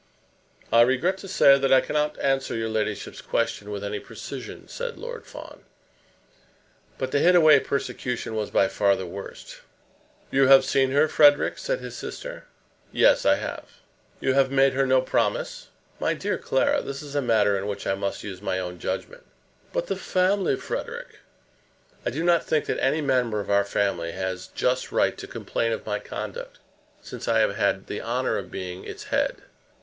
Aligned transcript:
"I 0.73 0.81
regret 0.81 1.19
to 1.19 1.27
say 1.27 1.59
that 1.59 1.71
I 1.71 1.79
cannot 1.79 2.17
answer 2.19 2.55
your 2.55 2.69
ladyship's 2.69 3.21
question 3.21 3.69
with 3.69 3.83
any 3.83 3.99
precision," 3.99 4.67
said 4.67 4.97
Lord 4.97 5.27
Fawn. 5.27 5.63
But 6.97 7.11
the 7.11 7.19
Hittaway 7.19 7.59
persecution 7.59 8.33
was 8.33 8.49
by 8.49 8.67
far 8.67 8.95
the 8.95 9.05
worst. 9.05 9.59
"You 10.31 10.47
have 10.47 10.65
seen 10.65 10.89
her, 10.89 11.07
Frederic?" 11.07 11.59
said 11.59 11.81
his 11.81 11.95
sister. 11.95 12.45
"Yes, 12.91 13.27
I 13.27 13.35
have." 13.35 13.69
"You 14.19 14.33
have 14.33 14.49
made 14.49 14.73
her 14.73 14.87
no 14.87 15.03
promise?" 15.03 15.67
"My 15.99 16.15
dear 16.15 16.39
Clara, 16.39 16.81
this 16.81 17.03
is 17.03 17.13
a 17.13 17.21
matter 17.21 17.55
in 17.55 17.67
which 17.67 17.85
I 17.85 17.93
must 17.93 18.23
use 18.23 18.41
my 18.41 18.57
own 18.57 18.79
judgment." 18.79 19.27
"But 19.71 19.85
the 19.85 19.95
family, 19.95 20.55
Frederic?" 20.55 21.19
"I 22.07 22.09
do 22.09 22.23
not 22.23 22.43
think 22.43 22.65
that 22.65 22.83
any 22.83 23.01
member 23.01 23.39
of 23.39 23.51
our 23.51 23.63
family 23.63 24.13
has 24.13 24.47
a 24.47 24.57
just 24.57 24.91
right 24.91 25.15
to 25.19 25.27
complain 25.27 25.71
of 25.71 25.85
my 25.85 25.99
conduct 25.99 26.57
since 27.03 27.27
I 27.27 27.37
have 27.37 27.55
had 27.55 27.85
the 27.85 28.01
honour 28.01 28.39
of 28.39 28.49
being 28.49 28.83
its 28.83 29.03
head. 29.03 29.43